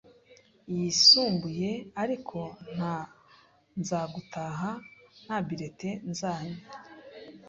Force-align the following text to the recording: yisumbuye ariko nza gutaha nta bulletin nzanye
yisumbuye 0.75 1.69
ariko 2.01 2.39
nza 3.79 4.01
gutaha 4.13 4.69
nta 5.23 5.37
bulletin 5.45 5.95
nzanye 6.11 6.59